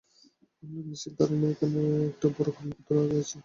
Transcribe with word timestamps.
আমার 0.63 0.83
নিশ্চিত 0.85 1.13
ধারণা 1.19 1.47
এখানে 1.53 1.79
একটা 2.09 2.27
বড় 2.35 2.49
কর্মক্ষেত্র 2.51 2.93
আছে। 3.21 3.37